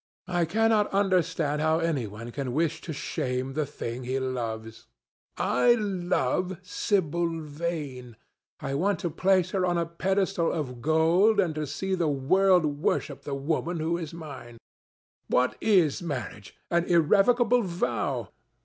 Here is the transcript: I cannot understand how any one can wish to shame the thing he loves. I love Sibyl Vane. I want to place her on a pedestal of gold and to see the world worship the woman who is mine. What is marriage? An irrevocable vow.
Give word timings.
I 0.27 0.45
cannot 0.45 0.91
understand 0.91 1.61
how 1.61 1.77
any 1.77 2.07
one 2.07 2.31
can 2.31 2.53
wish 2.55 2.81
to 2.81 2.91
shame 2.91 3.53
the 3.53 3.67
thing 3.67 4.03
he 4.03 4.17
loves. 4.19 4.87
I 5.37 5.75
love 5.75 6.57
Sibyl 6.63 7.39
Vane. 7.41 8.15
I 8.59 8.73
want 8.73 8.97
to 9.01 9.11
place 9.11 9.51
her 9.51 9.63
on 9.63 9.77
a 9.77 9.85
pedestal 9.85 10.51
of 10.51 10.81
gold 10.81 11.39
and 11.39 11.53
to 11.53 11.67
see 11.67 11.93
the 11.93 12.07
world 12.09 12.65
worship 12.81 13.21
the 13.25 13.35
woman 13.35 13.77
who 13.79 13.95
is 13.95 14.11
mine. 14.11 14.57
What 15.27 15.55
is 15.61 16.01
marriage? 16.01 16.57
An 16.71 16.85
irrevocable 16.85 17.61
vow. 17.61 18.29